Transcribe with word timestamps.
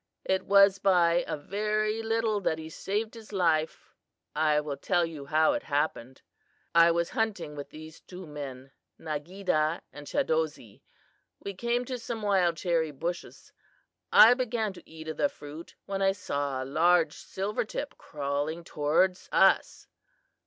It 0.25 0.45
was 0.47 0.79
by 0.79 1.23
a 1.27 1.37
very 1.37 2.01
little 2.01 2.39
that 2.41 2.57
he 2.57 2.71
saved 2.71 3.13
his 3.13 3.31
life. 3.31 3.93
I 4.35 4.59
will 4.59 4.75
tell 4.77 5.05
you 5.05 5.27
how 5.27 5.53
it 5.53 5.61
happened. 5.61 6.23
"I 6.73 6.89
was 6.89 7.11
hunting 7.11 7.55
with 7.55 7.69
these 7.69 7.99
two 8.01 8.25
men, 8.25 8.71
Nageedah 8.99 9.83
and 9.93 10.07
Chadozee. 10.07 10.81
We 11.43 11.53
came 11.53 11.85
to 11.85 11.99
some 11.99 12.23
wild 12.23 12.57
cherry 12.57 12.89
bushes. 12.89 13.53
I 14.11 14.33
began 14.33 14.73
to 14.73 14.89
eat 14.89 15.07
of 15.07 15.17
the 15.17 15.29
fruit 15.29 15.75
when 15.85 16.01
I 16.01 16.13
saw 16.13 16.63
a 16.63 16.65
large 16.65 17.13
silver 17.15 17.63
tip 17.63 17.95
crawling 17.99 18.63
toward 18.63 19.19
us. 19.31 19.85